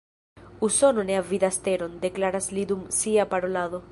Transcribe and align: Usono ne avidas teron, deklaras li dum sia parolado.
Usono 0.67 1.03
ne 1.09 1.17
avidas 1.19 1.59
teron, 1.67 1.95
deklaras 2.07 2.51
li 2.59 2.67
dum 2.73 2.91
sia 3.01 3.29
parolado. 3.35 3.85